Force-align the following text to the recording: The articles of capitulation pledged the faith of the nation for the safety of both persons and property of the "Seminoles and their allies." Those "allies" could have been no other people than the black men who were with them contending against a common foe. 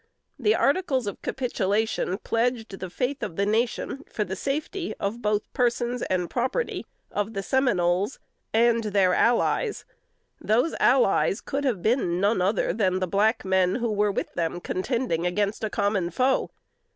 The 0.39 0.55
articles 0.55 1.05
of 1.05 1.21
capitulation 1.21 2.17
pledged 2.17 2.79
the 2.79 2.89
faith 2.89 3.21
of 3.21 3.35
the 3.35 3.45
nation 3.45 4.03
for 4.11 4.23
the 4.23 4.35
safety 4.35 4.95
of 4.99 5.21
both 5.21 5.53
persons 5.53 6.01
and 6.01 6.27
property 6.27 6.87
of 7.11 7.33
the 7.35 7.43
"Seminoles 7.43 8.17
and 8.51 8.85
their 8.85 9.13
allies." 9.13 9.85
Those 10.39 10.73
"allies" 10.79 11.39
could 11.39 11.65
have 11.65 11.83
been 11.83 12.19
no 12.19 12.31
other 12.39 12.69
people 12.69 12.77
than 12.77 12.99
the 12.99 13.05
black 13.07 13.45
men 13.45 13.75
who 13.75 13.91
were 13.91 14.11
with 14.11 14.33
them 14.33 14.59
contending 14.59 15.27
against 15.27 15.63
a 15.63 15.69
common 15.69 16.09
foe. 16.09 16.49